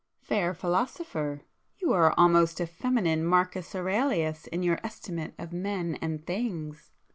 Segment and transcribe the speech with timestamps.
[0.23, 1.43] "Fair philosopher,
[1.77, 6.89] you are almost a feminine Marcus Aurelius in your estimate of men and things!"